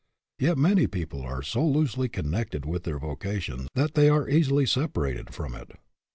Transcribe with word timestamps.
Yet 0.39 0.57
many 0.57 0.87
peo 0.87 1.05
ple 1.05 1.21
are 1.21 1.43
so 1.43 1.63
loosely 1.63 2.09
connected 2.09 2.65
with 2.65 2.85
their 2.85 2.97
voca 2.97 3.39
tion 3.39 3.67
that 3.75 3.93
they 3.93 4.09
are 4.09 4.27
easily 4.27 4.65
separated 4.65 5.31
from 5.31 5.53
it. 5.53 5.69